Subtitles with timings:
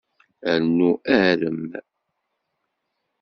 [0.61, 1.61] Rnu arem.